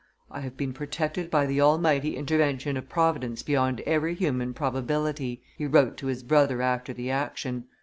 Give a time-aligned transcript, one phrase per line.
[0.31, 5.67] "I have been protected by the almighty intervention of Providence beyond every human probability," he
[5.67, 7.65] wrote to his brother after the action.